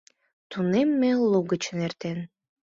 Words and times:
Тунемме 0.49 1.11
лугычын 1.31 1.77
эртен. 1.87 2.19